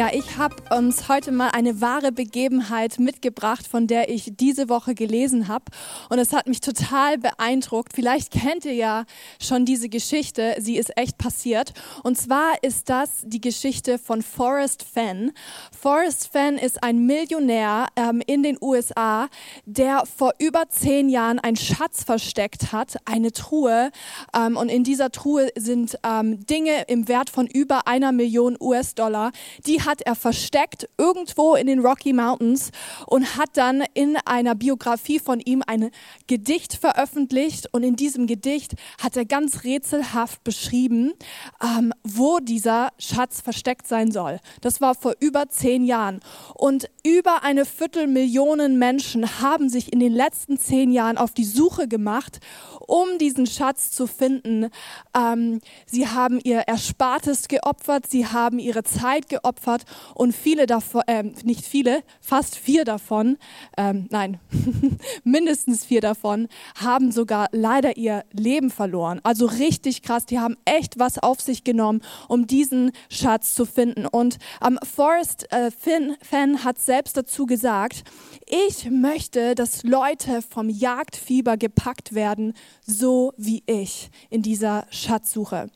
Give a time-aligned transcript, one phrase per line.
[0.00, 4.94] Ja, ich habe uns heute mal eine wahre Begebenheit mitgebracht, von der ich diese Woche
[4.94, 5.66] gelesen habe.
[6.08, 7.92] Und es hat mich total beeindruckt.
[7.94, 9.04] Vielleicht kennt ihr ja
[9.38, 10.56] schon diese Geschichte.
[10.58, 11.74] Sie ist echt passiert.
[12.02, 15.32] Und zwar ist das die Geschichte von Forrest Fenn.
[15.78, 19.28] Forrest Fenn ist ein Millionär ähm, in den USA,
[19.66, 23.90] der vor über zehn Jahren einen Schatz versteckt hat, eine Truhe.
[24.34, 29.32] Ähm, und in dieser Truhe sind ähm, Dinge im Wert von über einer Million US-Dollar.
[29.66, 32.70] Die hat er versteckt irgendwo in den Rocky Mountains
[33.06, 35.90] und hat dann in einer Biografie von ihm ein
[36.26, 37.68] Gedicht veröffentlicht.
[37.72, 41.12] Und in diesem Gedicht hat er ganz rätselhaft beschrieben,
[41.62, 44.38] ähm, wo dieser Schatz versteckt sein soll.
[44.60, 46.20] Das war vor über zehn Jahren.
[46.54, 51.88] Und über eine Viertelmillion Menschen haben sich in den letzten zehn Jahren auf die Suche
[51.88, 52.38] gemacht,
[52.86, 54.68] um diesen Schatz zu finden.
[55.16, 61.02] Ähm, sie haben ihr Erspartes geopfert, sie haben ihre Zeit geopfert geopfert und viele davon,
[61.06, 63.36] äh, nicht viele, fast vier davon,
[63.76, 64.40] ähm, nein,
[65.24, 69.20] mindestens vier davon haben sogar leider ihr Leben verloren.
[69.22, 74.06] Also richtig krass, die haben echt was auf sich genommen, um diesen Schatz zu finden.
[74.06, 78.04] Und ähm, Forrest äh, Finn, Fan hat selbst dazu gesagt,
[78.46, 85.70] ich möchte, dass Leute vom Jagdfieber gepackt werden, so wie ich in dieser Schatzsuche.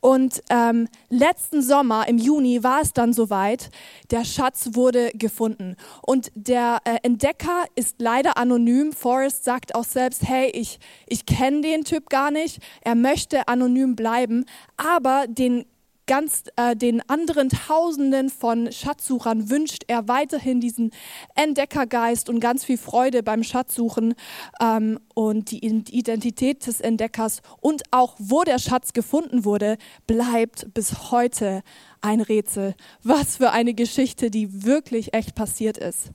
[0.00, 3.70] Und ähm, letzten Sommer im Juni war es dann soweit, soweit.
[4.10, 5.76] Der Schatz wurde gefunden.
[6.02, 8.92] Und der äh, Entdecker ist leider anonym.
[8.92, 12.58] Forrest sagt auch selbst, hey, ich, ich kenne den Typ gar nicht.
[12.82, 14.44] Er möchte anonym bleiben.
[14.76, 15.64] Aber den
[16.10, 20.90] ganz äh, den anderen Tausenden von Schatzsuchern wünscht er weiterhin diesen
[21.36, 24.14] Entdeckergeist und ganz viel Freude beim Schatzsuchen
[24.60, 29.78] ähm, und die Identität des Entdeckers und auch wo der Schatz gefunden wurde,
[30.08, 31.62] bleibt bis heute
[32.00, 32.74] ein Rätsel.
[33.04, 36.10] Was für eine Geschichte, die wirklich echt passiert ist.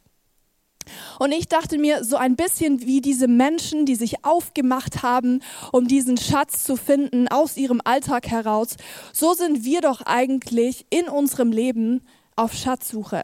[1.20, 5.42] Und ich dachte mir, so ein bisschen wie diese Menschen, die sich aufgemacht haben,
[5.72, 8.76] um diesen Schatz zu finden aus ihrem Alltag heraus,
[9.14, 12.02] so sind wir doch eigentlich in unserem Leben
[12.36, 13.24] auf Schatzsuche.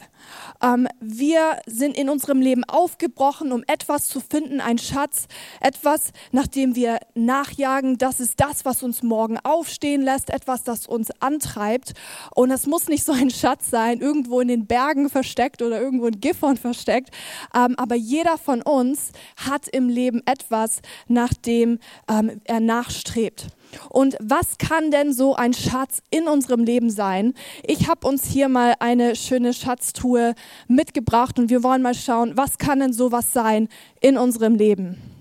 [0.64, 5.28] Ähm, wir sind in unserem Leben aufgebrochen, um etwas zu finden, ein Schatz,
[5.60, 7.98] etwas, nach dem wir nachjagen.
[7.98, 11.94] Das ist das, was uns morgen aufstehen lässt, etwas, das uns antreibt.
[12.36, 16.08] Und es muss nicht so ein Schatz sein, irgendwo in den Bergen versteckt oder irgendwo
[16.08, 17.10] in Gifhorn versteckt.
[17.54, 21.80] Ähm, aber jeder von uns hat im Leben etwas, nach dem
[22.10, 23.48] ähm, er nachstrebt.
[23.90, 27.34] Und was kann denn so ein Schatz in unserem Leben sein?
[27.66, 30.36] Ich habe uns hier mal eine schöne Schatztruhe
[30.68, 33.68] mitgebracht und wir wollen mal schauen, was kann denn sowas sein
[34.02, 35.21] in unserem Leben?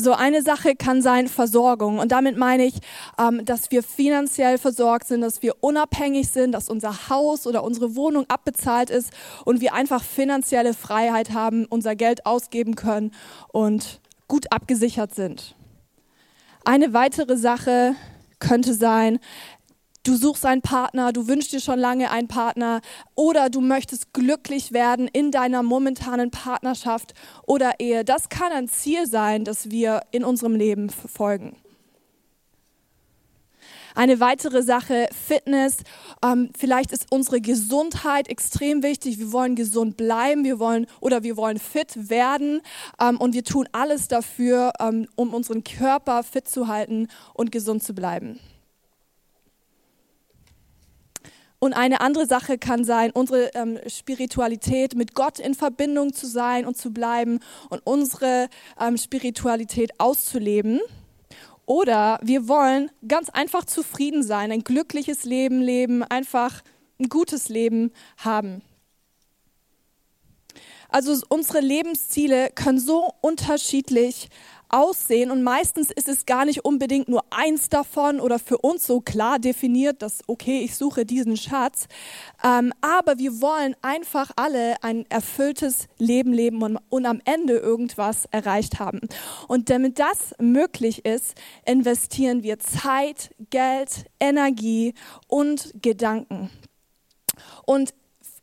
[0.00, 1.98] So eine Sache kann sein Versorgung.
[1.98, 2.74] Und damit meine ich,
[3.18, 7.96] ähm, dass wir finanziell versorgt sind, dass wir unabhängig sind, dass unser Haus oder unsere
[7.96, 9.12] Wohnung abbezahlt ist
[9.44, 13.10] und wir einfach finanzielle Freiheit haben, unser Geld ausgeben können
[13.48, 15.56] und gut abgesichert sind.
[16.64, 17.96] Eine weitere Sache
[18.38, 19.18] könnte sein,
[20.08, 22.80] du suchst einen Partner, du wünschst dir schon lange einen Partner
[23.14, 27.12] oder du möchtest glücklich werden in deiner momentanen Partnerschaft
[27.46, 28.04] oder Ehe.
[28.04, 31.56] Das kann ein Ziel sein, das wir in unserem Leben verfolgen.
[33.94, 35.78] Eine weitere Sache, Fitness.
[36.24, 39.18] Ähm, vielleicht ist unsere Gesundheit extrem wichtig.
[39.18, 42.62] Wir wollen gesund bleiben, wir wollen oder wir wollen fit werden
[43.00, 47.82] ähm, und wir tun alles dafür, ähm, um unseren Körper fit zu halten und gesund
[47.82, 48.38] zu bleiben.
[51.60, 56.66] Und eine andere Sache kann sein, unsere ähm, Spiritualität mit Gott in Verbindung zu sein
[56.66, 58.48] und zu bleiben und unsere
[58.80, 60.80] ähm, Spiritualität auszuleben.
[61.66, 66.62] Oder wir wollen ganz einfach zufrieden sein, ein glückliches Leben leben, einfach
[67.00, 68.62] ein gutes Leben haben.
[70.88, 74.30] Also unsere Lebensziele können so unterschiedlich
[74.68, 79.00] aussehen und meistens ist es gar nicht unbedingt nur eins davon oder für uns so
[79.00, 81.86] klar definiert, dass okay, ich suche diesen Schatz,
[82.44, 88.26] ähm, aber wir wollen einfach alle ein erfülltes Leben leben und, und am Ende irgendwas
[88.30, 89.00] erreicht haben.
[89.46, 91.34] Und damit das möglich ist,
[91.64, 94.94] investieren wir Zeit, Geld, Energie
[95.26, 96.50] und Gedanken.
[97.64, 97.94] Und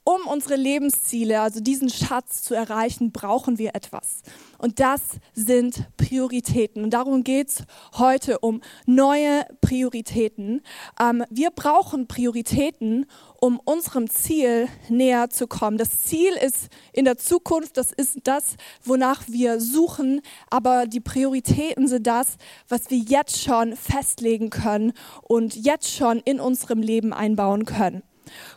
[0.06, 4.22] um unsere Lebensziele, also diesen Schatz zu erreichen, brauchen wir etwas.
[4.60, 5.02] Und das
[5.34, 6.84] sind Prioritäten.
[6.84, 7.64] Und darum geht's
[7.98, 10.62] heute um neue Prioritäten.
[11.02, 13.08] Ähm, wir brauchen Prioritäten,
[13.42, 15.80] um unserem Ziel näher zu kommen.
[15.80, 21.88] Das Ziel ist in der Zukunft, das ist das, wonach wir suchen, aber die Prioritäten
[21.88, 22.38] sind das,
[22.70, 24.94] was wir jetzt schon festlegen können
[25.24, 28.04] und jetzt schon in unserem Leben einbauen können.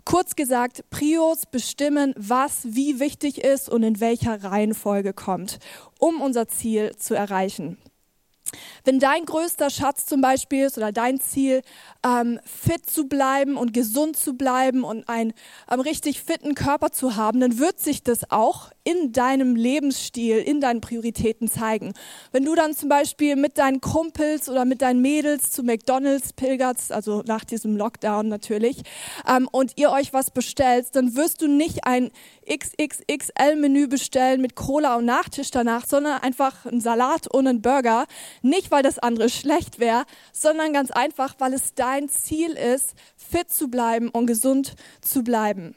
[0.04, 5.58] Kurz gesagt, Prios bestimmen, was wie wichtig ist und in welcher Reihenfolge kommt,
[5.98, 7.78] um unser Ziel zu erreichen.
[8.84, 11.62] Wenn dein größter Schatz zum Beispiel ist oder dein Ziel,
[12.04, 15.32] ähm, fit zu bleiben und gesund zu bleiben und einen
[15.70, 20.60] ähm, richtig fitten Körper zu haben, dann wird sich das auch in deinem Lebensstil, in
[20.60, 21.92] deinen Prioritäten zeigen.
[22.32, 26.92] Wenn du dann zum Beispiel mit deinen Kumpels oder mit deinen Mädels zu McDonald's pilgerst,
[26.92, 28.82] also nach diesem Lockdown natürlich,
[29.28, 32.10] ähm, und ihr euch was bestellt, dann wirst du nicht ein
[32.48, 38.06] XXXL-Menü bestellen mit Cola und Nachtisch danach, sondern einfach einen Salat und einen Burger.
[38.42, 43.50] Nicht, weil das andere schlecht wäre, sondern ganz einfach, weil es dein Ziel ist, fit
[43.50, 45.74] zu bleiben und gesund zu bleiben.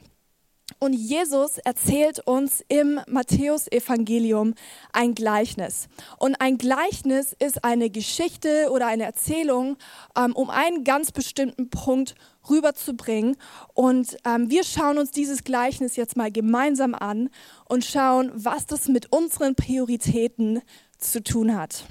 [0.78, 4.54] Und Jesus erzählt uns im Matthäusevangelium
[4.92, 5.88] ein Gleichnis.
[6.18, 9.76] Und ein Gleichnis ist eine Geschichte oder eine Erzählung,
[10.16, 12.14] ähm, um einen ganz bestimmten Punkt
[12.48, 13.36] rüberzubringen.
[13.74, 17.30] Und ähm, wir schauen uns dieses Gleichnis jetzt mal gemeinsam an
[17.68, 20.60] und schauen, was das mit unseren Prioritäten
[20.98, 21.84] zu tun hat.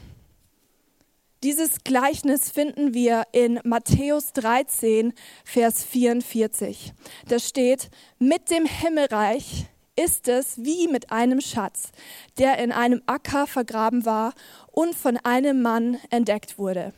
[1.43, 5.11] Dieses Gleichnis finden wir in Matthäus 13,
[5.43, 6.93] Vers 44.
[7.27, 7.89] Da steht,
[8.19, 9.65] mit dem Himmelreich
[9.95, 11.91] ist es wie mit einem Schatz,
[12.37, 14.33] der in einem Acker vergraben war
[14.67, 16.93] und von einem Mann entdeckt wurde.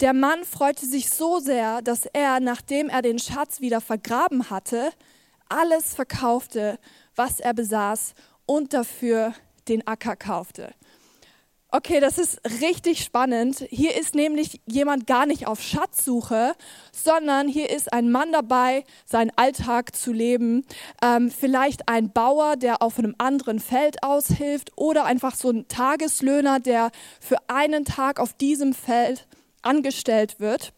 [0.00, 4.90] Der Mann freute sich so sehr, dass er, nachdem er den Schatz wieder vergraben hatte,
[5.48, 6.78] alles verkaufte,
[7.16, 8.14] was er besaß
[8.46, 9.34] und dafür
[9.68, 10.74] den Acker kaufte.
[11.70, 13.66] Okay, das ist richtig spannend.
[13.68, 16.54] Hier ist nämlich jemand gar nicht auf Schatzsuche,
[16.92, 20.64] sondern hier ist ein Mann dabei, seinen Alltag zu leben.
[21.02, 26.58] Ähm, vielleicht ein Bauer, der auf einem anderen Feld aushilft oder einfach so ein Tageslöhner,
[26.58, 26.90] der
[27.20, 29.26] für einen Tag auf diesem Feld
[29.62, 30.72] angestellt wird.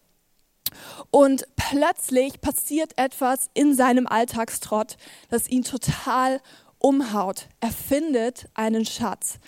[1.10, 4.96] Und plötzlich passiert etwas in seinem Alltagstrott,
[5.28, 6.40] das ihn total
[6.80, 7.46] umhaut.
[7.60, 9.38] Er findet einen Schatz.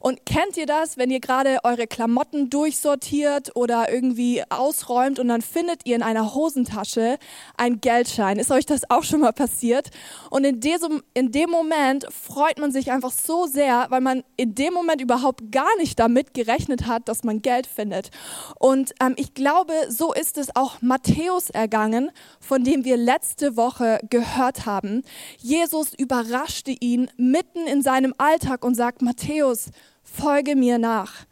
[0.00, 5.42] Und kennt ihr das, wenn ihr gerade eure Klamotten durchsortiert oder irgendwie ausräumt und dann
[5.42, 7.18] findet ihr in einer Hosentasche
[7.58, 8.38] einen Geldschein?
[8.38, 9.90] Ist euch das auch schon mal passiert?
[10.30, 14.54] Und in diesem, in dem Moment freut man sich einfach so sehr, weil man in
[14.54, 18.10] dem Moment überhaupt gar nicht damit gerechnet hat, dass man Geld findet.
[18.58, 22.10] Und ähm, ich glaube, so ist es auch Matthäus ergangen,
[22.40, 25.02] von dem wir letzte Woche gehört haben.
[25.36, 29.70] Jesus überraschte ihn mitten in seinem Alltag und sagt, Matthäus,
[30.02, 31.26] folge mir nach.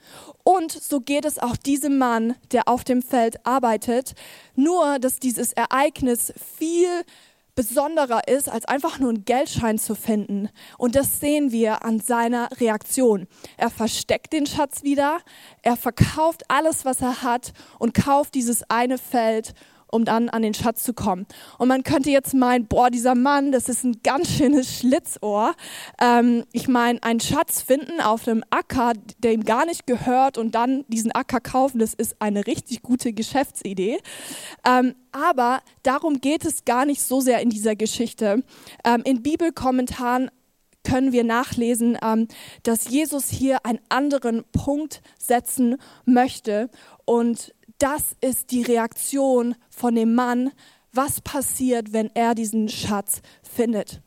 [0.45, 4.15] Und so geht es auch diesem Mann, der auf dem Feld arbeitet,
[4.55, 7.05] nur dass dieses Ereignis viel
[7.59, 10.49] besonderer ist, als einfach nur einen Geldschein zu finden.
[10.79, 13.27] Und das sehen wir an seiner Reaktion.
[13.57, 15.19] Er versteckt den Schatz wieder,
[15.63, 19.55] er verkauft alles, was er hat und kauft dieses eine Feld
[19.91, 21.27] um dann an den Schatz zu kommen.
[21.59, 25.55] Und man könnte jetzt meinen, boah, dieser Mann, das ist ein ganz schönes Schlitzohr.
[26.01, 30.55] Ähm, ich meine, einen Schatz finden auf einem Acker, der ihm gar nicht gehört und
[30.55, 33.99] dann diesen Acker kaufen, das ist eine richtig gute Geschäftsidee.
[34.65, 38.43] Ähm, aber darum geht es gar nicht so sehr in dieser Geschichte.
[38.85, 40.31] Ähm, in Bibelkommentaren
[40.85, 42.29] können wir nachlesen, ähm,
[42.63, 46.71] dass Jesus hier einen anderen Punkt setzen möchte.
[47.05, 50.53] Und das ist die Reaktion von dem Mann,
[50.93, 54.01] was passiert, wenn er diesen Schatz findet.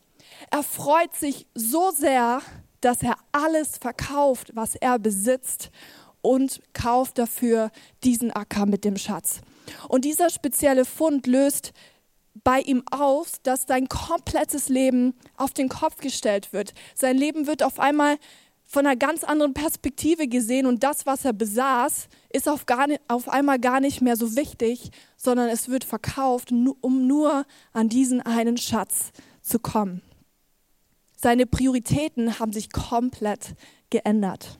[0.49, 2.41] Er freut sich so sehr,
[2.81, 5.69] dass er alles verkauft, was er besitzt
[6.21, 7.71] und kauft dafür
[8.03, 9.41] diesen Acker mit dem Schatz.
[9.87, 11.73] Und dieser spezielle Fund löst
[12.43, 16.73] bei ihm aus, dass sein komplettes Leben auf den Kopf gestellt wird.
[16.95, 18.17] Sein Leben wird auf einmal
[18.71, 23.01] von einer ganz anderen Perspektive gesehen und das, was er besaß, ist auf, gar nicht,
[23.09, 28.21] auf einmal gar nicht mehr so wichtig, sondern es wird verkauft, um nur an diesen
[28.21, 29.11] einen Schatz
[29.41, 30.01] zu kommen.
[31.17, 33.55] Seine Prioritäten haben sich komplett
[33.89, 34.57] geändert.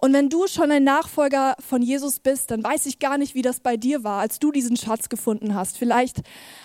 [0.00, 3.42] Und wenn du schon ein Nachfolger von Jesus bist, dann weiß ich gar nicht, wie
[3.42, 5.76] das bei dir war, als du diesen Schatz gefunden hast.
[5.76, 6.20] Vielleicht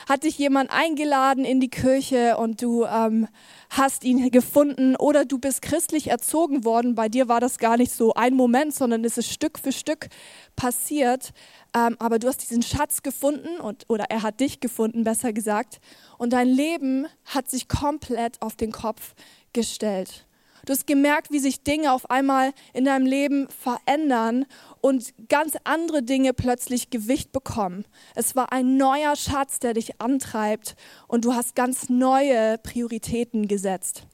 [0.08, 3.28] hat dich jemand eingeladen in die Kirche und du ähm,
[3.70, 6.96] hast ihn gefunden oder du bist christlich erzogen worden.
[6.96, 10.08] Bei dir war das gar nicht so ein Moment, sondern es ist Stück für Stück
[10.56, 11.34] passiert.
[11.76, 15.80] Ähm, aber du hast diesen Schatz gefunden und, oder er hat dich gefunden, besser gesagt.
[16.18, 19.14] Und dein Leben hat sich komplett auf den Kopf
[19.52, 20.26] gestellt.
[20.66, 24.46] Du hast gemerkt, wie sich Dinge auf einmal in deinem Leben verändern
[24.82, 27.86] und ganz andere Dinge plötzlich Gewicht bekommen.
[28.16, 30.76] Es war ein neuer Schatz, der dich antreibt
[31.08, 34.08] und du hast ganz neue Prioritäten gesetzt.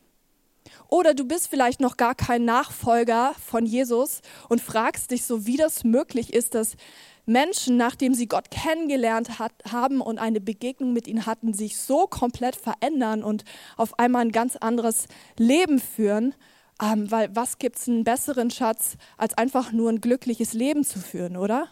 [0.87, 5.57] Oder du bist vielleicht noch gar kein Nachfolger von Jesus und fragst dich so, wie
[5.57, 6.75] das möglich ist, dass
[7.25, 12.07] Menschen, nachdem sie Gott kennengelernt hat, haben und eine Begegnung mit ihm hatten, sich so
[12.07, 13.43] komplett verändern und
[13.77, 15.05] auf einmal ein ganz anderes
[15.37, 16.35] Leben führen.
[16.81, 20.99] Ähm, weil was gibt es einen besseren Schatz, als einfach nur ein glückliches Leben zu
[20.99, 21.67] führen, oder?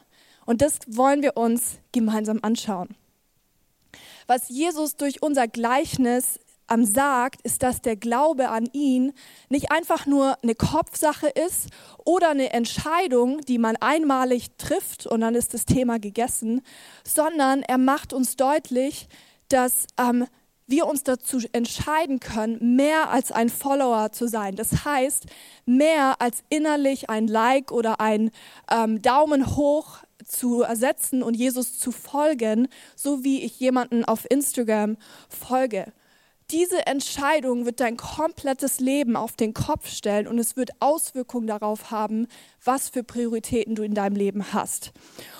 [0.46, 2.96] Und das wollen wir uns gemeinsam anschauen.
[4.28, 9.14] Was Jesus durch unser Gleichnis am sagt, ist, dass der Glaube an ihn
[9.50, 11.70] nicht einfach nur eine Kopfsache ist
[12.06, 16.62] oder eine Entscheidung, die man einmalig trifft und dann ist das Thema gegessen,
[17.04, 19.08] sondern er macht uns deutlich,
[19.50, 20.26] dass ähm,
[20.70, 24.56] wir uns dazu entscheiden können, mehr als ein Follower zu sein.
[24.56, 25.26] Das heißt,
[25.66, 28.32] mehr als innerlich ein Like oder ein
[28.72, 34.98] ähm, Daumen hoch zu ersetzen und Jesus zu folgen, so wie ich jemanden auf Instagram
[35.28, 35.92] folge.
[36.52, 41.92] Diese Entscheidung wird dein komplettes Leben auf den Kopf stellen und es wird Auswirkungen darauf
[41.92, 42.28] haben,
[42.64, 44.92] was für Prioritäten du in deinem Leben hast.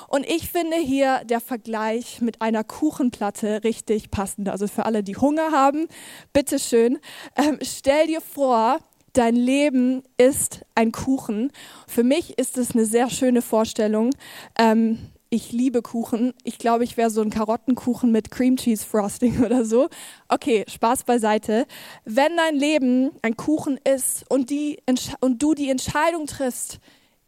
[0.08, 4.50] Und ich finde hier der Vergleich mit einer Kuchenplatte richtig passend.
[4.50, 5.88] Also für alle, die Hunger haben,
[6.32, 7.00] bitteschön,
[7.36, 8.78] ähm, stell dir vor,
[9.14, 11.52] dein Leben ist ein Kuchen.
[11.88, 14.12] Für mich ist es eine sehr schöne Vorstellung.
[14.60, 15.00] Ähm,
[15.30, 16.34] ich liebe Kuchen.
[16.44, 19.90] Ich glaube, ich wäre so ein Karottenkuchen mit Cream Cheese Frosting oder so.
[20.28, 21.68] Okay, Spaß beiseite.
[22.06, 24.80] Wenn dein Leben ein Kuchen ist und, die,
[25.20, 26.80] und du die Entscheidung triffst,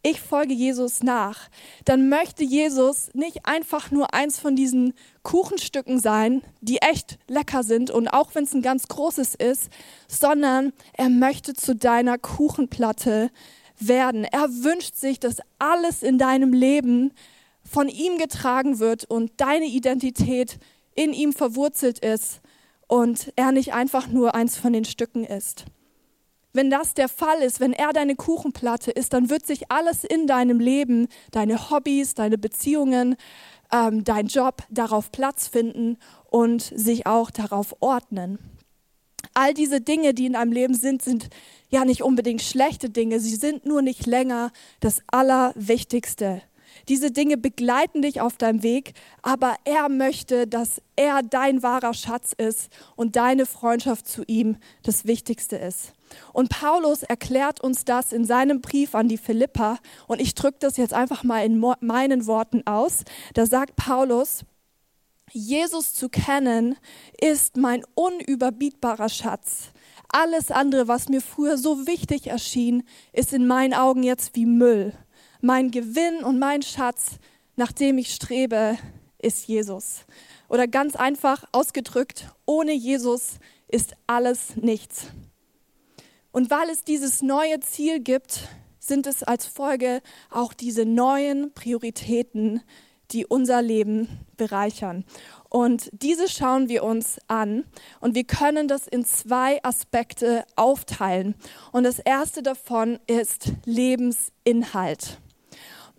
[0.04, 1.50] ich folge Jesus nach,
[1.86, 7.92] dann möchte Jesus nicht einfach nur eins von diesen Kuchenstücken sein, die echt lecker sind
[7.92, 9.70] und auch wenn es ein ganz großes ist,
[10.08, 13.30] sondern er möchte zu deiner Kuchenplatte
[13.78, 14.24] werden.
[14.24, 17.14] Er wünscht sich, dass alles in deinem Leben
[17.72, 20.60] von ihm getragen wird und deine Identität
[20.94, 22.42] in ihm verwurzelt ist
[22.88, 25.66] und er nicht einfach nur eins von den Stücken ist.
[26.52, 30.28] Wenn das der Fall ist, wenn er deine Kuchenplatte ist, dann wird sich alles in
[30.28, 33.16] deinem Leben, deine Hobbys, deine Beziehungen,
[33.72, 35.98] ähm, dein Job darauf Platz finden
[36.30, 38.38] und sich auch darauf ordnen.
[39.34, 41.30] All diese Dinge, die in deinem Leben sind, sind
[41.70, 44.52] ja nicht unbedingt schlechte Dinge, sie sind nur nicht länger
[44.82, 46.42] das Allerwichtigste.
[46.88, 52.34] Diese Dinge begleiten dich auf deinem Weg, aber er möchte, dass er dein wahrer Schatz
[52.34, 55.94] ist und deine Freundschaft zu ihm das Wichtigste ist.
[56.34, 60.78] Und Paulus erklärt uns das in seinem Brief an die Philippa und ich drücke das
[60.78, 63.04] jetzt einfach mal in meinen Worten aus.
[63.34, 64.44] Da sagt Paulus,
[65.32, 66.76] Jesus zu kennen
[67.20, 69.72] ist mein unüberbietbarer Schatz.
[70.10, 72.84] Alles andere, was mir früher so wichtig erschien,
[73.14, 74.94] ist in meinen Augen jetzt wie Müll.
[75.44, 77.18] Mein Gewinn und mein Schatz,
[77.56, 78.78] nach dem ich strebe,
[79.18, 80.06] ist Jesus.
[80.50, 85.08] Oder ganz einfach ausgedrückt, ohne Jesus ist alles nichts.
[86.32, 88.48] Und weil es dieses neue Ziel gibt,
[88.80, 92.62] sind es als Folge auch diese neuen Prioritäten,
[93.10, 94.08] die unser Leben
[94.38, 95.06] bereichern.
[95.50, 97.66] Und diese schauen wir uns an
[98.00, 101.34] und wir können das in zwei Aspekte aufteilen.
[101.72, 105.20] Und das erste davon ist Lebensinhalt.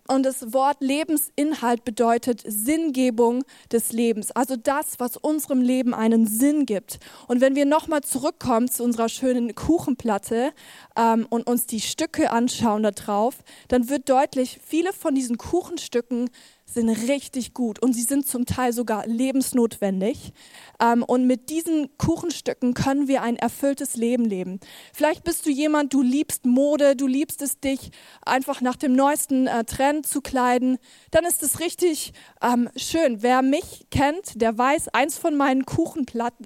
[0.07, 6.65] Und das Wort Lebensinhalt bedeutet Sinngebung des Lebens, also das, was unserem Leben einen Sinn
[6.65, 6.99] gibt.
[7.27, 10.51] Und wenn wir nochmal zurückkommen zu unserer schönen Kuchenplatte
[10.97, 13.35] ähm, und uns die Stücke anschauen da drauf,
[13.69, 16.29] dann wird deutlich, viele von diesen Kuchenstücken
[16.65, 20.33] sind richtig gut und sie sind zum Teil sogar lebensnotwendig.
[20.81, 24.59] Ähm, und mit diesen Kuchenstücken können wir ein erfülltes Leben leben.
[24.93, 27.91] Vielleicht bist du jemand, du liebst Mode, du liebst es, dich
[28.25, 30.77] einfach nach dem neuesten äh, Trend zu kleiden.
[31.11, 33.21] Dann ist es richtig ähm, schön.
[33.21, 35.63] Wer mich kennt, der weiß, eins von meinen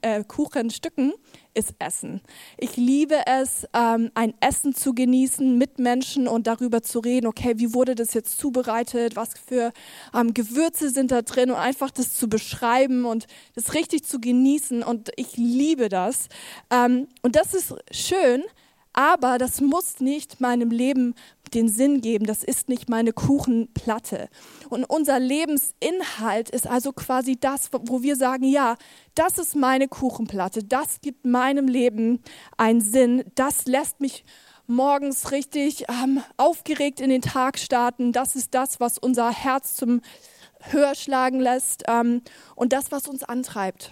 [0.02, 1.14] äh, Kuchenstücken
[1.58, 2.22] ist Essen.
[2.58, 7.56] Ich liebe es, ähm, ein Essen zu genießen mit Menschen und darüber zu reden, okay,
[7.58, 9.74] wie wurde das jetzt zubereitet, was für
[10.14, 14.84] ähm, Gewürze sind da drin und einfach das zu beschreiben und das richtig zu genießen
[14.84, 16.30] und ich liebe das.
[16.70, 18.44] Ähm, und das ist schön,
[18.94, 21.14] aber das muss nicht meinem Leben
[21.50, 22.25] den Sinn geben.
[22.25, 24.30] Das ist nicht meine Kuchenplatte.
[24.70, 28.75] Und unser Lebensinhalt ist also quasi das, wo wir sagen, ja,
[29.16, 30.63] das ist meine Kuchenplatte.
[30.63, 32.22] Das gibt meinem Leben
[32.58, 33.24] einen Sinn.
[33.36, 34.25] Das lässt mich
[34.68, 38.12] morgens richtig ähm, aufgeregt in den Tag starten.
[38.12, 40.01] Das ist das, was unser Herz zum
[40.60, 42.22] höher schlagen lässt ähm,
[42.56, 43.92] und das, was uns antreibt.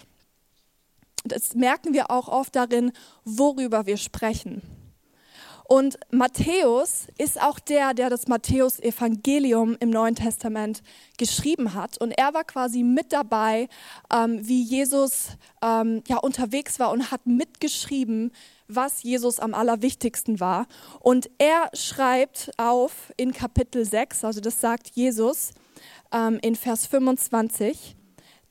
[1.23, 2.91] Das merken wir auch oft darin,
[3.23, 4.61] worüber wir sprechen.
[5.67, 10.83] Und Matthäus ist auch der, der das Matthäus-Evangelium im Neuen Testament
[11.17, 11.99] geschrieben hat.
[11.99, 13.67] Und er war quasi mit dabei,
[14.13, 15.29] ähm, wie Jesus
[15.63, 18.31] ähm, ja, unterwegs war und hat mitgeschrieben,
[18.67, 20.67] was Jesus am allerwichtigsten war.
[20.99, 25.51] Und er schreibt auf in Kapitel 6, also das sagt Jesus
[26.11, 27.95] ähm, in Vers 25,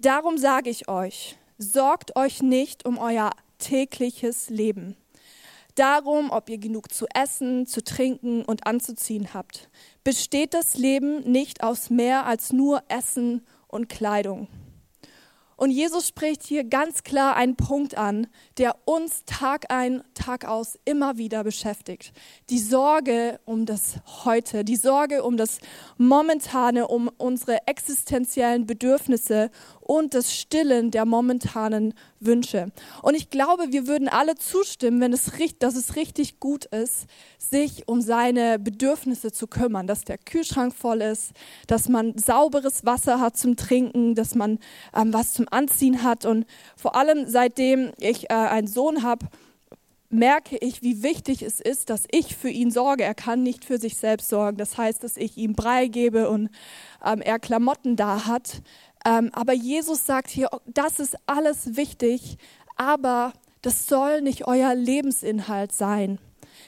[0.01, 4.97] Darum sage ich euch, sorgt euch nicht um euer tägliches Leben
[5.75, 9.69] darum, ob ihr genug zu essen, zu trinken und anzuziehen habt.
[10.03, 14.49] Besteht das Leben nicht aus mehr als nur Essen und Kleidung?
[15.57, 18.27] Und Jesus spricht hier ganz klar einen Punkt an,
[18.59, 22.13] der uns Tag ein, Tag aus immer wieder beschäftigt.
[22.51, 25.61] Die Sorge um das Heute, die Sorge um das
[25.97, 29.51] Momentane, um unsere existenziellen Bedürfnisse
[29.85, 32.73] und das Stillen der momentanen Wünsche.
[33.03, 37.07] Und ich glaube, wir würden alle zustimmen, wenn es, dass es richtig gut ist,
[37.39, 41.33] sich um seine Bedürfnisse zu kümmern, dass der Kühlschrank voll ist,
[41.67, 44.59] dass man sauberes Wasser hat zum Trinken, dass man
[44.97, 46.25] ähm, was zum Anziehen hat.
[46.25, 49.27] Und vor allem seitdem ich äh, einen Sohn habe,
[50.15, 53.05] merke ich, wie wichtig es ist, dass ich für ihn sorge.
[53.05, 54.57] Er kann nicht für sich selbst sorgen.
[54.57, 56.51] Das heißt, dass ich ihm Brei gebe und
[57.05, 58.63] ähm, er Klamotten da hat.
[59.05, 62.39] Ähm, aber Jesus sagt hier, oh, das ist alles wichtig,
[62.77, 63.33] aber
[63.63, 66.19] das soll nicht euer Lebensinhalt sein.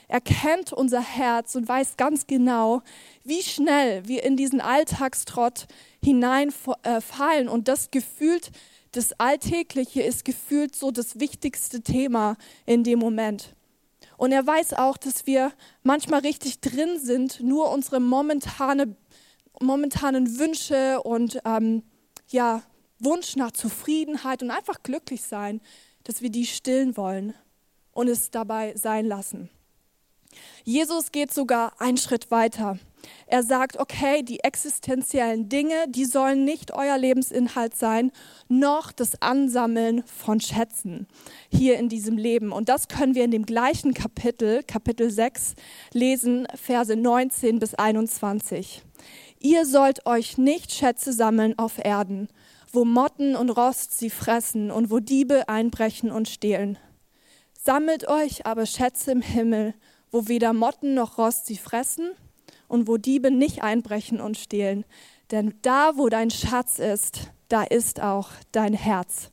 [0.07, 2.81] Er kennt unser Herz und weiß ganz genau,
[3.23, 5.67] wie schnell wir in diesen Alltagstrott
[6.03, 7.49] hineinfallen.
[7.49, 8.51] Und das gefühlt,
[8.93, 13.53] das Alltägliche ist gefühlt so das wichtigste Thema in dem Moment.
[14.15, 15.51] Und er weiß auch, dass wir
[15.83, 18.95] manchmal richtig drin sind, nur unsere momentane,
[19.59, 21.83] momentanen Wünsche und ähm,
[22.27, 22.63] ja,
[22.99, 25.61] Wunsch nach Zufriedenheit und einfach glücklich sein,
[26.03, 27.33] dass wir die stillen wollen
[27.91, 29.49] und es dabei sein lassen.
[30.63, 32.77] Jesus geht sogar einen Schritt weiter.
[33.27, 38.11] Er sagt, okay, die existenziellen Dinge, die sollen nicht euer Lebensinhalt sein,
[38.49, 41.07] noch das Ansammeln von Schätzen
[41.49, 42.51] hier in diesem Leben.
[42.51, 45.55] Und das können wir in dem gleichen Kapitel, Kapitel 6,
[45.93, 48.81] lesen, Verse 19 bis 21.
[49.39, 52.27] Ihr sollt euch nicht Schätze sammeln auf Erden,
[52.71, 56.77] wo Motten und Rost sie fressen und wo Diebe einbrechen und stehlen.
[57.53, 59.73] Sammelt euch aber Schätze im Himmel,
[60.11, 62.11] wo weder Motten noch Rost sie fressen
[62.67, 64.85] und wo Diebe nicht einbrechen und stehlen.
[65.31, 69.31] Denn da, wo dein Schatz ist, da ist auch dein Herz.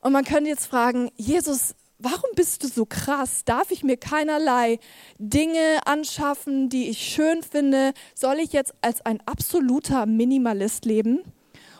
[0.00, 3.44] Und man könnte jetzt fragen, Jesus, warum bist du so krass?
[3.44, 4.78] Darf ich mir keinerlei
[5.18, 7.92] Dinge anschaffen, die ich schön finde?
[8.14, 11.20] Soll ich jetzt als ein absoluter Minimalist leben?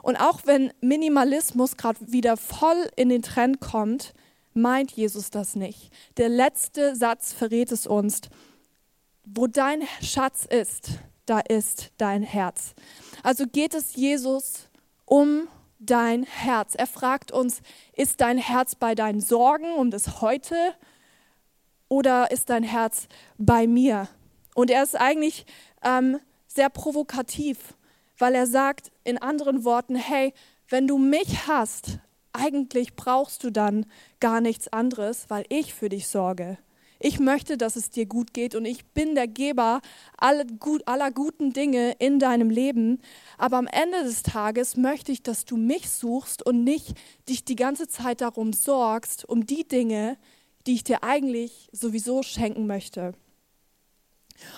[0.03, 4.15] Und auch wenn Minimalismus gerade wieder voll in den Trend kommt,
[4.55, 5.91] meint Jesus das nicht.
[6.17, 8.23] Der letzte Satz verrät es uns.
[9.25, 10.91] Wo dein Schatz ist,
[11.27, 12.75] da ist dein Herz.
[13.23, 14.69] Also geht es Jesus
[15.05, 16.75] um dein Herz.
[16.75, 17.63] Er fragt uns,
[17.93, 20.75] ist dein Herz bei deinen Sorgen um das Heute
[21.89, 24.09] oder ist dein Herz bei mir?
[24.55, 25.47] Und er ist eigentlich
[25.83, 27.75] ähm, sehr provokativ,
[28.19, 30.35] weil er sagt in anderen Worten, hey,
[30.69, 31.99] wenn du mich hast,
[32.33, 33.87] eigentlich brauchst du dann
[34.21, 36.59] gar nichts anderes, weil ich für dich sorge.
[37.01, 39.81] Ich möchte, dass es dir gut geht und ich bin der Geber
[40.17, 40.45] aller,
[40.87, 43.01] aller guten Dinge in deinem Leben.
[43.37, 46.95] Aber am Ende des Tages möchte ich, dass du mich suchst und nicht
[47.29, 50.19] dich die ganze Zeit darum sorgst, um die Dinge,
[50.67, 53.15] die ich dir eigentlich sowieso schenken möchte.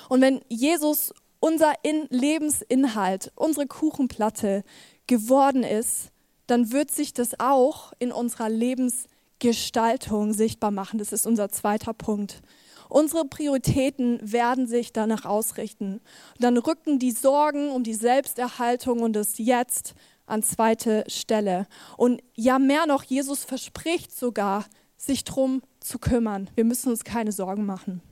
[0.09, 4.65] Und wenn Jesus unser in Lebensinhalt, unsere Kuchenplatte
[5.07, 6.11] geworden ist,
[6.47, 10.99] dann wird sich das auch in unserer Lebensgestaltung Gestaltung sichtbar machen.
[10.99, 12.43] Das ist unser zweiter Punkt.
[12.89, 15.95] Unsere Prioritäten werden sich danach ausrichten.
[15.95, 19.95] Und dann rücken die Sorgen um die Selbsterhaltung und das Jetzt
[20.27, 21.67] an zweite Stelle.
[21.97, 24.65] Und ja, mehr noch, Jesus verspricht sogar,
[24.97, 26.51] sich drum zu kümmern.
[26.55, 28.03] Wir müssen uns keine Sorgen machen.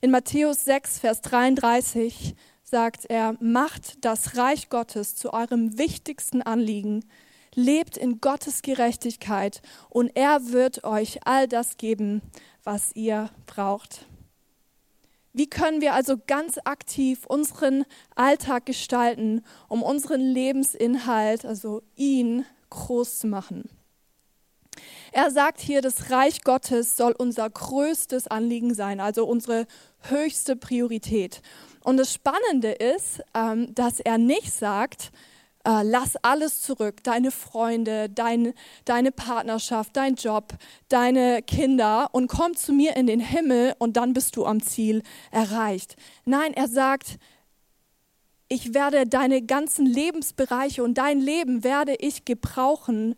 [0.00, 7.04] In Matthäus 6, Vers 33 sagt er, macht das Reich Gottes zu eurem wichtigsten Anliegen,
[7.56, 12.22] lebt in Gottes Gerechtigkeit und er wird euch all das geben,
[12.62, 14.06] was ihr braucht.
[15.32, 23.18] Wie können wir also ganz aktiv unseren Alltag gestalten, um unseren Lebensinhalt, also ihn, groß
[23.18, 23.68] zu machen?
[25.12, 29.66] Er sagt hier, das Reich Gottes soll unser größtes Anliegen sein, also unsere
[30.00, 31.42] höchste Priorität.
[31.82, 35.12] Und das Spannende ist, ähm, dass er nicht sagt,
[35.66, 40.54] äh, lass alles zurück, deine Freunde, dein, deine Partnerschaft, dein Job,
[40.88, 45.02] deine Kinder und komm zu mir in den Himmel und dann bist du am Ziel
[45.32, 45.96] erreicht.
[46.24, 47.18] Nein, er sagt,
[48.48, 53.16] ich werde deine ganzen Lebensbereiche und dein Leben werde ich gebrauchen,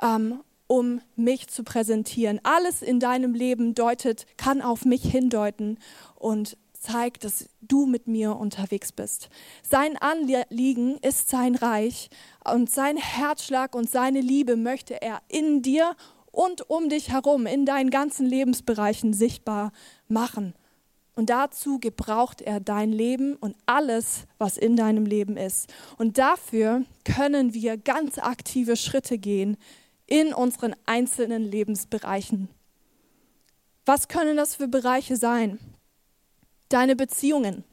[0.00, 2.38] ähm, um mich zu präsentieren.
[2.44, 5.78] Alles in deinem Leben deutet, kann auf mich hindeuten
[6.14, 9.28] und zeigt, dass du mit mir unterwegs bist.
[9.62, 12.10] Sein Anliegen ist sein Reich
[12.44, 15.96] und sein Herzschlag und seine Liebe möchte er in dir
[16.30, 19.72] und um dich herum, in deinen ganzen Lebensbereichen sichtbar
[20.08, 20.54] machen.
[21.14, 25.72] Und dazu gebraucht er dein Leben und alles, was in deinem Leben ist.
[25.96, 29.56] Und dafür können wir ganz aktive Schritte gehen
[30.06, 32.48] in unseren einzelnen Lebensbereichen.
[33.84, 35.58] Was können das für Bereiche sein?
[36.68, 37.64] Deine Beziehungen,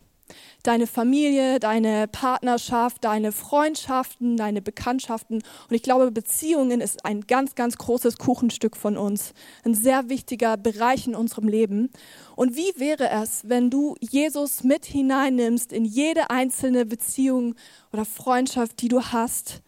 [0.64, 5.44] deine Familie, deine Partnerschaft, deine Freundschaften, deine Bekanntschaften.
[5.70, 10.58] Und ich glaube, Beziehungen ist ein ganz, ganz großes Kuchenstück von uns, ein sehr wichtiger
[10.58, 11.92] Bereich in unserem Leben.
[12.36, 17.56] Und wie wäre es, wenn du Jesus mit hineinnimmst in jede einzelne Beziehung
[17.94, 19.62] oder Freundschaft, die du hast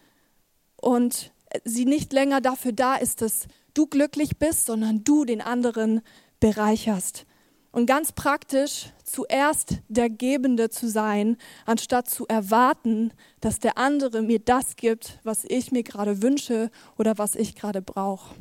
[0.82, 1.32] und
[1.64, 6.02] sie nicht länger dafür da ist, dass du glücklich bist, sondern du den anderen
[6.40, 7.26] bereicherst.
[7.78, 11.38] Und ganz praktisch zuerst der Gebende zu sein,
[11.68, 17.20] anstatt zu erwarten, dass der andere mir das gibt, was ich mir gerade wünsche oder
[17.20, 18.34] was ich gerade brauche.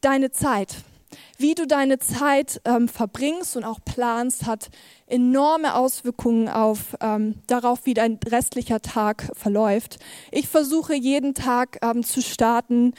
[0.00, 0.74] Deine Zeit.
[1.38, 4.70] Wie du deine Zeit ähm, verbringst und auch planst, hat
[5.06, 10.00] enorme Auswirkungen auf ähm, darauf, wie dein restlicher Tag verläuft.
[10.32, 12.92] Ich versuche jeden Tag ähm, zu starten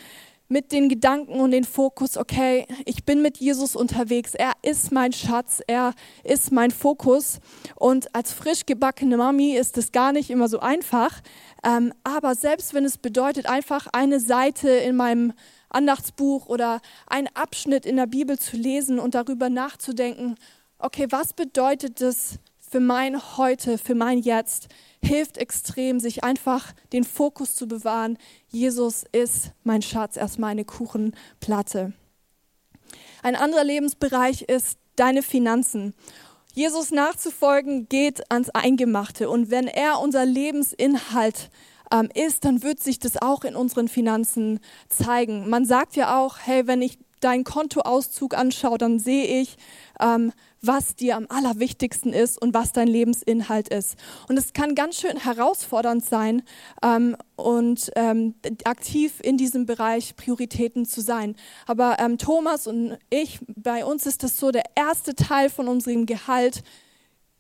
[0.49, 5.12] mit den Gedanken und den Fokus, okay, ich bin mit Jesus unterwegs, er ist mein
[5.12, 7.39] Schatz, er ist mein Fokus.
[7.75, 11.21] Und als frisch gebackene Mami ist es gar nicht immer so einfach.
[11.63, 15.33] Ähm, aber selbst wenn es bedeutet, einfach eine Seite in meinem
[15.69, 20.36] Andachtsbuch oder einen Abschnitt in der Bibel zu lesen und darüber nachzudenken,
[20.79, 24.67] okay, was bedeutet das für mein Heute, für mein Jetzt?
[25.03, 28.17] hilft extrem, sich einfach den Fokus zu bewahren.
[28.49, 31.93] Jesus ist mein Schatz, er ist meine Kuchenplatte.
[33.23, 35.93] Ein anderer Lebensbereich ist deine Finanzen.
[36.53, 39.30] Jesus nachzufolgen geht ans Eingemachte.
[39.30, 41.51] Und wenn er unser Lebensinhalt
[41.91, 45.49] ähm, ist, dann wird sich das auch in unseren Finanzen zeigen.
[45.49, 49.58] Man sagt ja auch, hey, wenn ich deinen Kontoauszug anschaue, dann sehe ich,
[49.99, 53.95] ähm, was dir am allerwichtigsten ist und was dein Lebensinhalt ist.
[54.27, 56.43] Und es kann ganz schön herausfordernd sein
[56.84, 61.36] ähm, und ähm, aktiv in diesem Bereich Prioritäten zu sein.
[61.67, 66.06] Aber ähm, Thomas und ich, bei uns ist das so, der erste Teil von unserem
[66.06, 66.63] Gehalt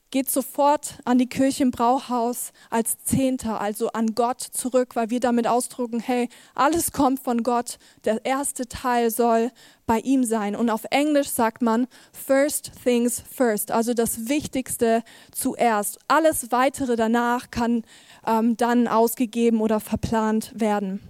[0.09, 5.19] geht sofort an die Kirche im Brauhaus als Zehnter, also an Gott zurück, weil wir
[5.19, 7.77] damit ausdrücken, hey, alles kommt von Gott.
[8.05, 9.51] Der erste Teil soll
[9.85, 10.55] bei ihm sein.
[10.55, 15.99] Und auf Englisch sagt man first things first, also das Wichtigste zuerst.
[16.07, 17.83] Alles weitere danach kann
[18.25, 21.01] ähm, dann ausgegeben oder verplant werden.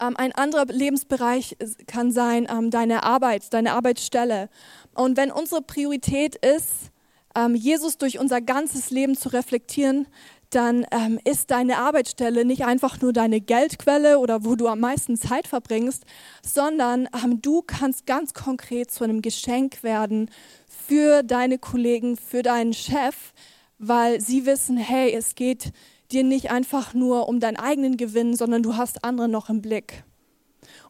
[0.00, 4.48] Ähm, ein anderer Lebensbereich kann sein ähm, deine Arbeit, deine Arbeitsstelle.
[4.94, 6.91] Und wenn unsere Priorität ist,
[7.36, 10.06] ähm, Jesus durch unser ganzes Leben zu reflektieren,
[10.50, 15.16] dann ähm, ist deine Arbeitsstelle nicht einfach nur deine Geldquelle oder wo du am meisten
[15.16, 16.04] Zeit verbringst,
[16.44, 20.30] sondern ähm, du kannst ganz konkret zu einem Geschenk werden
[20.66, 23.32] für deine Kollegen, für deinen Chef,
[23.78, 25.72] weil sie wissen, hey, es geht
[26.12, 30.04] dir nicht einfach nur um deinen eigenen Gewinn, sondern du hast andere noch im Blick.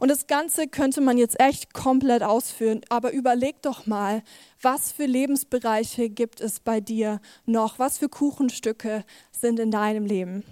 [0.03, 4.25] Und das Ganze könnte man jetzt echt komplett ausführen, aber überleg doch mal,
[4.61, 7.79] was für Lebensbereiche gibt es bei dir noch?
[7.79, 10.43] Was für Kuchenstücke sind in deinem Leben?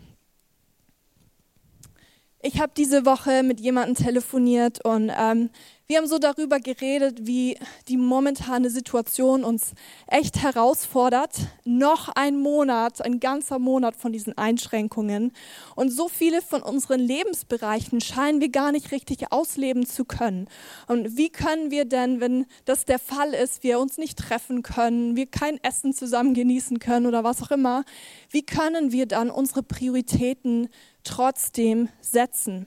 [2.43, 5.51] Ich habe diese Woche mit jemandem telefoniert und ähm,
[5.91, 9.73] wir haben so darüber geredet, wie die momentane Situation uns
[10.07, 11.35] echt herausfordert.
[11.65, 15.33] Noch ein Monat, ein ganzer Monat von diesen Einschränkungen.
[15.75, 20.47] Und so viele von unseren Lebensbereichen scheinen wir gar nicht richtig ausleben zu können.
[20.87, 25.17] Und wie können wir denn, wenn das der Fall ist, wir uns nicht treffen können,
[25.17, 27.85] wir kein Essen zusammen genießen können oder was auch immer,
[28.31, 30.69] wie können wir dann unsere Prioritäten
[31.05, 32.67] trotzdem setzen?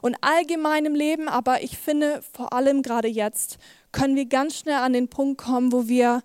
[0.00, 3.58] und allgemein im Leben, aber ich finde vor allem gerade jetzt
[3.92, 6.22] können wir ganz schnell an den Punkt kommen, wo wir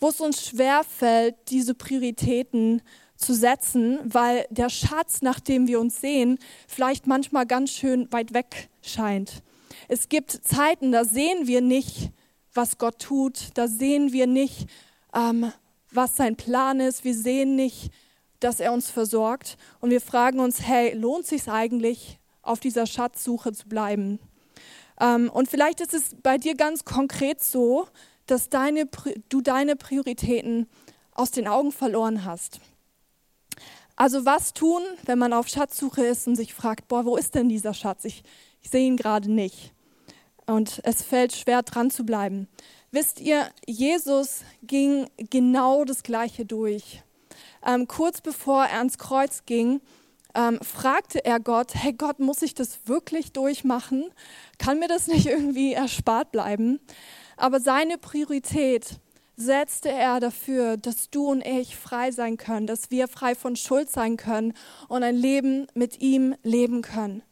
[0.00, 2.82] wo es uns schwerfällt, diese Prioritäten
[3.16, 8.32] zu setzen, weil der Schatz, nach dem wir uns sehen, vielleicht manchmal ganz schön weit
[8.32, 9.42] weg scheint.
[9.88, 12.10] Es gibt Zeiten, da sehen wir nicht,
[12.54, 14.68] was Gott tut, da sehen wir nicht,
[15.12, 15.52] ähm,
[15.90, 17.90] was sein Plan ist, wir sehen nicht,
[18.40, 23.52] dass er uns versorgt und wir fragen uns, hey, lohnt sich eigentlich, auf dieser Schatzsuche
[23.52, 24.18] zu bleiben?
[25.00, 27.88] Ähm, und vielleicht ist es bei dir ganz konkret so,
[28.26, 28.88] dass deine,
[29.28, 30.68] du deine Prioritäten
[31.12, 32.60] aus den Augen verloren hast.
[33.96, 37.48] Also was tun, wenn man auf Schatzsuche ist und sich fragt, boah, wo ist denn
[37.48, 38.04] dieser Schatz?
[38.04, 38.22] Ich,
[38.62, 39.72] ich sehe ihn gerade nicht.
[40.46, 42.48] Und es fällt schwer dran zu bleiben.
[42.92, 47.02] Wisst ihr, Jesus ging genau das Gleiche durch.
[47.66, 49.80] Ähm, kurz bevor er ans Kreuz ging,
[50.34, 54.04] ähm, fragte er Gott, hey Gott, muss ich das wirklich durchmachen?
[54.58, 56.80] Kann mir das nicht irgendwie erspart bleiben?
[57.36, 59.00] Aber seine Priorität
[59.36, 63.90] setzte er dafür, dass du und ich frei sein können, dass wir frei von Schuld
[63.90, 64.52] sein können
[64.88, 67.22] und ein Leben mit ihm leben können.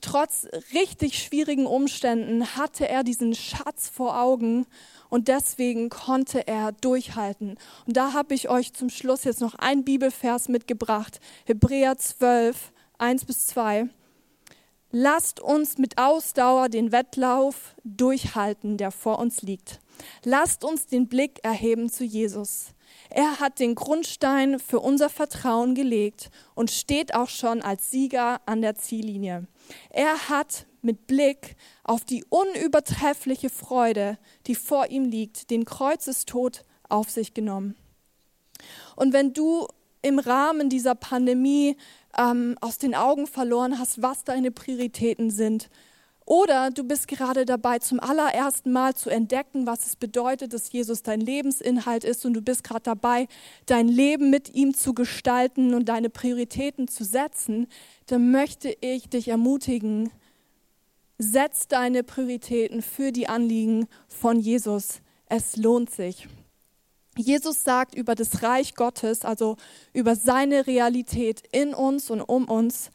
[0.00, 4.66] Trotz richtig schwierigen Umständen hatte er diesen Schatz vor Augen
[5.08, 7.56] und deswegen konnte er durchhalten.
[7.86, 13.24] Und da habe ich euch zum Schluss jetzt noch ein Bibelvers mitgebracht, Hebräer 12, 1
[13.24, 13.88] bis 2.
[14.90, 19.80] Lasst uns mit Ausdauer den Wettlauf durchhalten, der vor uns liegt.
[20.24, 22.68] Lasst uns den Blick erheben zu Jesus.
[23.10, 28.62] Er hat den Grundstein für unser Vertrauen gelegt und steht auch schon als Sieger an
[28.62, 29.46] der Ziellinie.
[29.90, 37.10] Er hat mit Blick auf die unübertreffliche Freude, die vor ihm liegt, den Kreuzestod auf
[37.10, 37.76] sich genommen.
[38.96, 39.66] Und wenn du
[40.02, 41.76] im Rahmen dieser Pandemie
[42.16, 45.68] ähm, aus den Augen verloren hast, was deine Prioritäten sind,
[46.28, 51.02] oder du bist gerade dabei, zum allerersten Mal zu entdecken, was es bedeutet, dass Jesus
[51.02, 53.28] dein Lebensinhalt ist und du bist gerade dabei,
[53.64, 57.66] dein Leben mit ihm zu gestalten und deine Prioritäten zu setzen,
[58.08, 60.10] dann möchte ich dich ermutigen,
[61.18, 65.00] setz deine Prioritäten für die Anliegen von Jesus.
[65.26, 66.28] Es lohnt sich.
[67.16, 69.56] Jesus sagt über das Reich Gottes, also
[69.92, 72.90] über seine Realität in uns und um uns,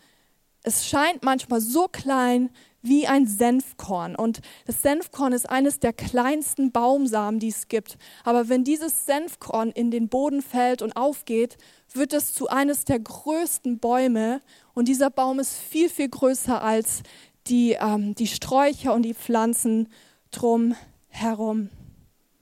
[0.63, 2.49] es scheint manchmal so klein
[2.83, 4.15] wie ein Senfkorn.
[4.15, 7.97] Und das Senfkorn ist eines der kleinsten Baumsamen, die es gibt.
[8.23, 11.57] Aber wenn dieses Senfkorn in den Boden fällt und aufgeht,
[11.93, 14.41] wird es zu eines der größten Bäume.
[14.73, 17.01] Und dieser Baum ist viel, viel größer als
[17.47, 19.87] die, ähm, die Sträucher und die Pflanzen
[20.31, 20.75] drum
[21.07, 21.69] herum.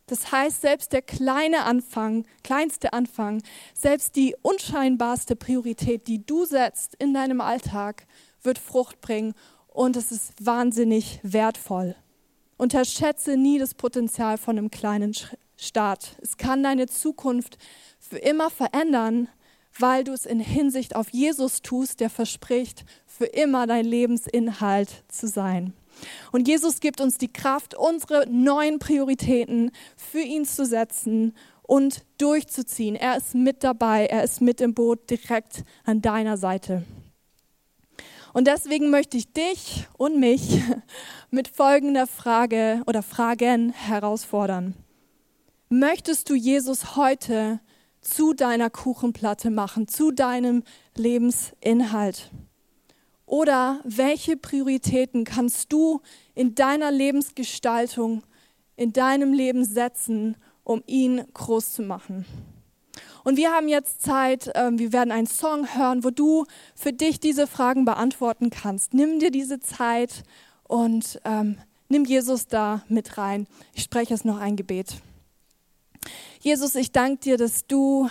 [0.07, 3.41] Das heißt, selbst der kleine Anfang, kleinste Anfang,
[3.73, 8.07] selbst die unscheinbarste Priorität, die du setzt in deinem Alltag,
[8.43, 9.33] wird Frucht bringen
[9.71, 11.95] und es ist wahnsinnig wertvoll.
[12.57, 15.15] Unterschätze nie das Potenzial von einem kleinen
[15.57, 16.15] Start.
[16.21, 17.57] Es kann deine Zukunft
[17.99, 19.29] für immer verändern,
[19.79, 25.27] weil du es in Hinsicht auf Jesus tust, der verspricht, für immer dein Lebensinhalt zu
[25.27, 25.73] sein.
[26.31, 32.95] Und Jesus gibt uns die Kraft, unsere neuen Prioritäten für ihn zu setzen und durchzuziehen.
[32.95, 36.83] Er ist mit dabei, er ist mit im Boot direkt an deiner Seite.
[38.33, 40.61] Und deswegen möchte ich dich und mich
[41.31, 44.75] mit folgender Frage oder Fragen herausfordern.
[45.69, 47.59] Möchtest du Jesus heute
[48.01, 50.63] zu deiner Kuchenplatte machen, zu deinem
[50.95, 52.31] Lebensinhalt?
[53.25, 56.01] Oder welche Prioritäten kannst du
[56.35, 58.23] in deiner Lebensgestaltung,
[58.75, 62.25] in deinem Leben setzen, um ihn groß zu machen?
[63.23, 67.19] Und wir haben jetzt Zeit, ähm, wir werden einen Song hören, wo du für dich
[67.19, 68.93] diese Fragen beantworten kannst.
[68.93, 70.23] Nimm dir diese Zeit
[70.63, 71.57] und ähm,
[71.89, 73.47] nimm Jesus da mit rein.
[73.73, 74.95] Ich spreche jetzt noch ein Gebet.
[76.39, 78.09] Jesus, ich danke dir, dass du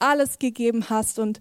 [0.00, 1.40] alles gegeben hast und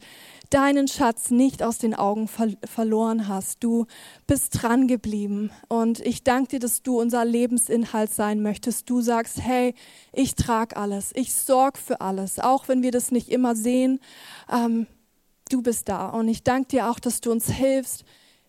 [0.54, 3.64] deinen Schatz nicht aus den Augen ver verloren hast.
[3.64, 3.86] Du
[4.26, 5.52] bist dran geblieben.
[5.68, 8.90] Und ich danke dir, dass du unser Lebensinhalt sein möchtest.
[8.90, 9.74] Du sagst, hey,
[10.14, 14.00] ich trage alles, ich sorge für alles, auch wenn wir das nicht immer sehen.
[14.52, 14.88] Ähm,
[15.50, 16.10] du bist da.
[16.10, 18.04] Und ich danke dir auch, dass du uns hilfst,